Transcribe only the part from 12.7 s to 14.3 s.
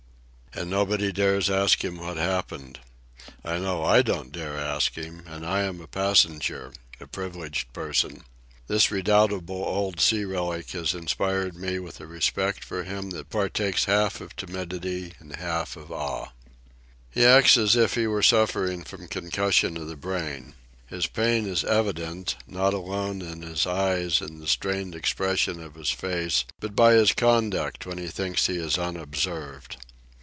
him that partakes half